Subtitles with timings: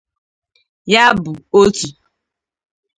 [0.91, 1.87] Ya bụ òtù